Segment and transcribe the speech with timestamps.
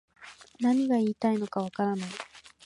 [0.59, 2.09] 何が言いたいのかわからない